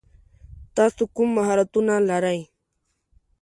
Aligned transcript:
تاسو 0.77 1.01
کوم 1.15 1.29
مهارتونه 1.37 1.93
لری؟ 2.09 2.41